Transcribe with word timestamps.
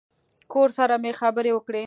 کور 0.51 0.69
سره 0.77 0.95
مې 1.03 1.11
خبرې 1.19 1.51
وکړې. 1.53 1.79